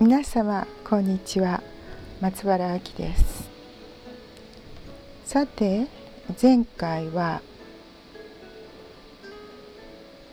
[0.00, 1.60] 皆様こんにちは。
[2.20, 3.48] 松原明です。
[5.24, 5.88] さて
[6.40, 7.42] 前回は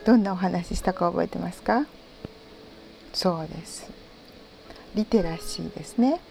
[0.06, 1.88] どんなお話したか覚えてますか？
[3.12, 3.90] そうです。
[4.94, 6.22] リテラシーですね。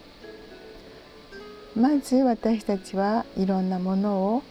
[1.75, 4.45] まず私たちはいろんなものを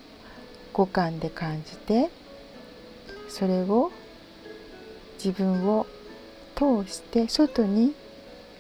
[0.73, 2.09] 五感で感じて
[3.29, 3.93] それを
[5.23, 5.88] 自分を
[6.54, 7.95] 通して外に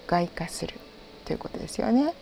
[0.07, 0.73] 外化する
[1.25, 2.13] ということですよね。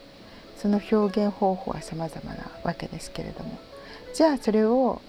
[0.58, 3.58] その表現方法は様々なわけですけれども
[4.14, 5.02] じゃあそれを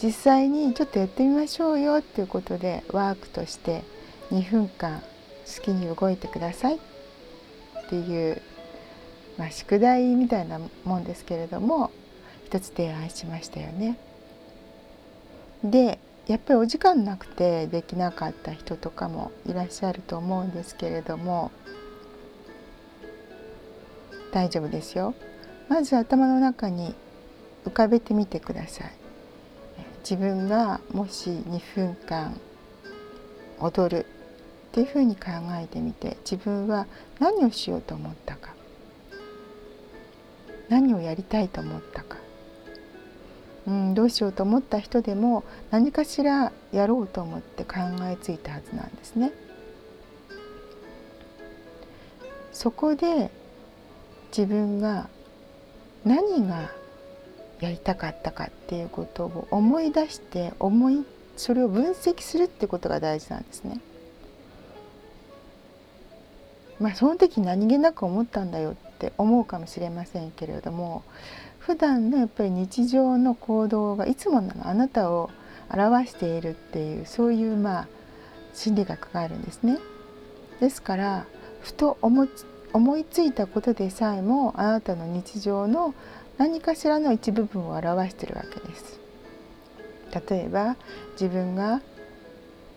[0.00, 3.82] 実際にちょっとやってみましょうよっていうことでワークとして
[4.30, 6.78] 2分間好きに動いてくださいっ
[7.88, 8.40] ていう、
[9.36, 11.90] まあ、宿題みたいなもんですけれども
[12.46, 13.98] 一つ提案しましたよね。
[15.64, 21.50] でやっぱりお時間なくてできなかった人とかもいらっしゃると思うんですけれども
[24.32, 25.14] 大丈夫ですよ。
[25.68, 26.94] まず頭の中に
[27.64, 28.92] 浮かべてみてください。
[30.02, 32.40] 自分がもし2分間
[33.58, 34.06] 踊る
[34.70, 36.86] っていうふうに考えてみて自分は
[37.18, 38.54] 何をしようと思ったか。
[40.68, 42.16] 何をやりたいと思ったか。
[43.66, 49.32] うん、どうしようと思った人でも何かしらやろうと思って考えついたはずなんですね。
[52.52, 53.30] そこで
[54.36, 55.08] 自分が
[56.04, 56.70] 何が
[57.60, 61.04] やりたかったかっていうことを思い出して思い
[61.36, 63.80] それを分析するってことが大事なんですね。
[66.78, 71.02] まあその時何気なく思ったんだよって思うかもしれませんけれども
[71.58, 75.30] 普段のやっぱり日常の行動がいつものあなたを
[75.70, 77.88] 表しているっていうそういうまあ
[78.54, 79.78] 心理学があるんですね。
[80.60, 81.26] ですから
[81.60, 82.26] ふと思
[82.72, 85.94] 思いついたことでさえもあなたの日常の
[86.38, 88.98] 何かしらの一部分を表しているわけです。
[90.28, 90.76] 例えば
[91.12, 91.80] 自分が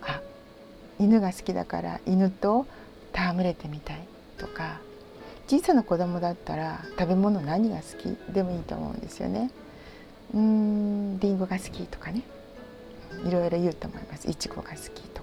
[0.01, 0.22] あ
[1.00, 2.67] 犬が好きだから犬と
[3.13, 4.07] 戯れてみたい
[4.38, 4.81] とか
[5.47, 8.16] 小さな子供だったら食べ物何が好き？
[8.31, 9.50] でもいいと思うんですよね。
[10.34, 12.22] うーんリンゴが好きとかね
[13.25, 15.22] いろいろ言うと思いますいちごが好きと、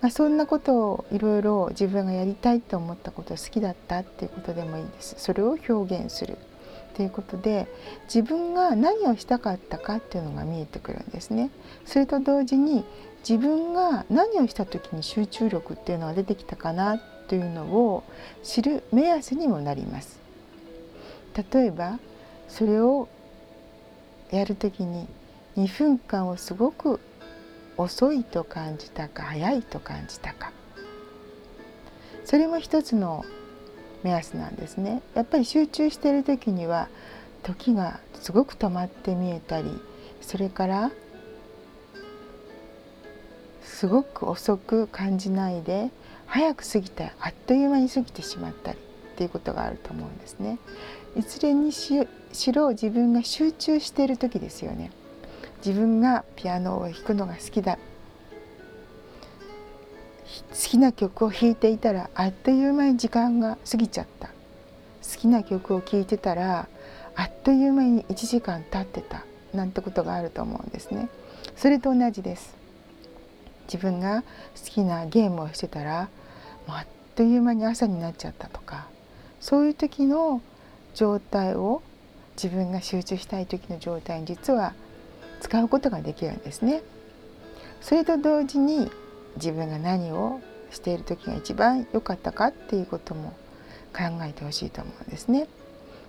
[0.00, 5.16] まあ、そんなことをいろいろ自分がやりたいと思ったこと好きだったっていうことでもいいです。
[5.18, 6.38] それを表現する
[6.94, 7.68] ということで
[8.04, 11.50] 自分が何をしたかったかっていうのが見えてくるんですね。
[11.84, 12.84] それと同時に
[13.28, 16.98] 自分が何をした時に集中力っていうのが出てきたかな
[17.28, 18.04] というのを
[18.42, 20.20] 知る目安にもなります。
[21.52, 21.98] 例えば
[22.48, 23.08] それを
[24.30, 25.06] やる時に
[25.56, 27.00] 2分間をすごく
[27.78, 30.52] 遅いと感じたか早いと感じたか
[32.24, 33.24] それも一つの
[34.02, 36.88] 目安なんですねやっぱり集中してる時には
[37.42, 39.70] 時がすごく止まって見えたり
[40.20, 40.90] それから
[43.62, 45.90] すごく遅く感じないで
[46.26, 50.58] 早く過ぎてあっという間に過ぎてしまったりっていうことがあると思うんですね。
[51.16, 51.96] いずれにし
[52.52, 54.92] ろ自分が集中している時ですよね。
[55.64, 57.78] 自分がピアノを弾くのが好きだ。
[60.50, 64.28] 好きな曲を弾いていたらあっという間に時間が過ぎちゃった。
[64.28, 64.32] 好
[65.20, 66.68] きな曲を聴いてたら
[67.16, 69.24] あっという間に1時間経ってた。
[69.54, 71.08] なんてことがあると思うんですね。
[71.56, 72.56] それと同じです。
[73.66, 76.08] 自分が好きなゲームをしてたら
[76.66, 78.86] もうあっという間に朝になっちゃったとか。
[79.40, 80.42] そういう時の
[80.94, 81.82] 状態を
[82.36, 84.74] 自分が集中したい時の状態に実は
[85.40, 86.82] 使うことができるんですね。
[87.80, 88.90] それと同時に
[89.36, 90.40] 自分が何を
[90.70, 93.32] している時が一番良かったかっていうことも
[93.92, 95.46] 考えてほしいと思うんですね。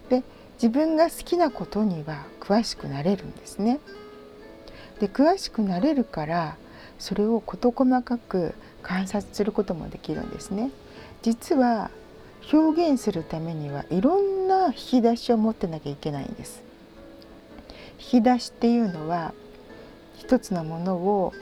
[0.09, 0.23] で
[0.56, 3.79] 自分が好きなことには詳しくなれるんですね。
[5.00, 6.57] で詳しくなれるから
[6.97, 10.71] それを事細かく観察することもできるんですね。
[11.21, 11.92] 実は
[12.51, 16.69] 表現するためにはいろんな引き出しを持ってなきゃいけないんです。
[18.00, 19.34] 引き出しっていうのは
[20.18, 21.34] 一つのものを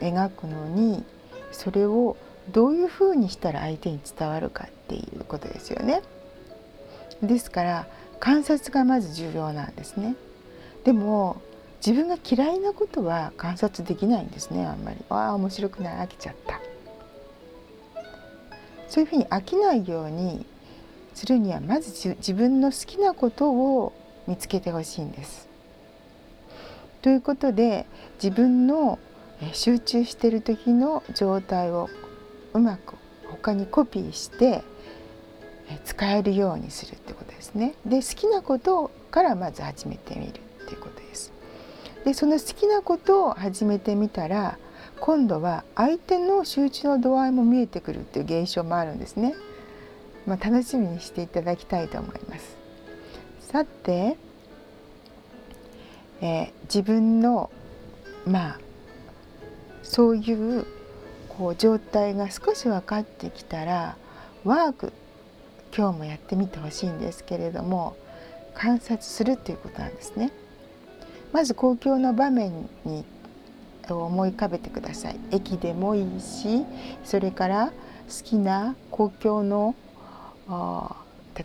[0.00, 1.04] 描くのに
[1.52, 2.16] それを
[2.50, 6.02] どういうふうにしたら相手に伝わるかっていうことですよね。
[7.22, 7.86] ですから
[8.20, 10.14] 観察がまず重要なんですね。
[10.84, 11.40] でも
[11.84, 16.60] 自分が嫌いなことは観察できないんですねあんまりああ面白くない飽きちゃった
[18.88, 20.44] そういうふうに飽きないように
[21.14, 23.92] するにはまず自分の好きなことを
[24.26, 25.48] 見つけてほしいんです。
[27.02, 27.86] ということで
[28.22, 28.98] 自分の
[29.52, 31.88] 集中している時の状態を
[32.54, 32.96] うまく
[33.28, 34.62] 他にコピーして
[35.84, 37.74] 使えるようにするってことですね。
[37.86, 40.32] で好きなことからまず始めてみるっ
[40.66, 41.32] ていうことです。
[42.04, 44.58] でその好きなことを始めてみたら
[45.00, 49.34] 今度は相手の集中の度合いも見えてくるっていう現象もあるんですね。
[50.26, 52.56] まあ、楽しみにしていただきたいと思います。
[53.40, 54.16] さて、
[56.20, 57.50] えー、自分の
[58.26, 58.60] まあ
[59.82, 60.66] そういう
[61.28, 63.96] こう状態が少し分かってきたら
[64.44, 64.92] ワーク
[65.76, 67.96] 今日もやってみてほしいんですけれども
[68.54, 70.32] 観察するということなんですね。
[71.32, 73.04] まず公共の場面に
[73.88, 75.20] 思い浮かべてください。
[75.30, 76.64] 駅でもいいし
[77.04, 77.66] それから
[78.08, 79.74] 好きな公共の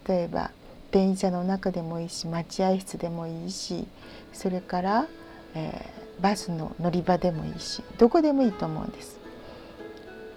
[0.08, 0.52] 例えば
[0.94, 3.88] 電車の中でもいいし待合室でもいいし
[4.32, 5.08] それから、
[5.56, 9.20] えー、バスの乗り場でもいいしどこでもいいと思うんです。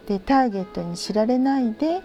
[0.06, 2.00] でターゲットに知られないで、え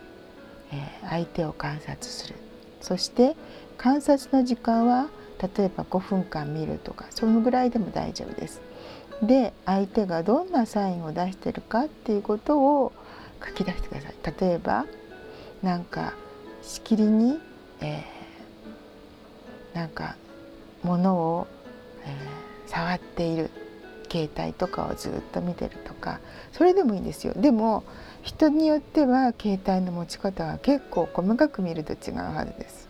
[1.04, 2.36] ー、相手を観察する
[2.82, 3.36] そして
[3.78, 5.08] 観察の時間は
[5.40, 8.62] 例えば5分間見るとかそのぐらいでも大丈夫です。
[9.24, 12.92] で相手がどんなサインを出してるかっていうことを
[13.46, 14.14] 書き出してください。
[14.42, 14.86] 例えば
[15.64, 16.16] なんか
[16.64, 17.40] しきりに、
[17.80, 18.11] えー、
[19.74, 20.16] なんか
[20.84, 21.48] 物を、
[22.04, 23.50] えー、触っている
[24.12, 26.20] 携帯とかをずっと見てるとか
[26.52, 27.34] それでもいいんですよ。
[27.34, 27.84] でも
[28.22, 32.90] 人によっては携帯の持ち方は結構細かく見ると違うはずです。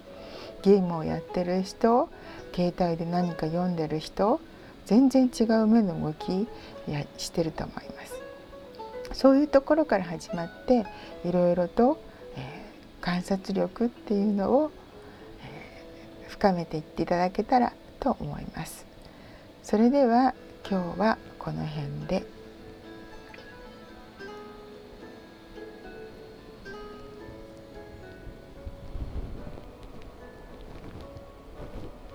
[0.64, 2.10] ゲームをやってる人
[2.54, 4.40] 携帯で何か読んでる人
[4.86, 6.48] 全然違う目の動き
[6.88, 8.22] やしてると思います。
[9.14, 10.86] そういうところから始まって
[11.24, 12.00] いろいろと
[13.02, 14.72] 観察力っていうのを、
[16.32, 18.86] 深めていっていただけたらと思います。
[19.64, 20.34] それでは
[20.68, 22.24] 今日はこの辺で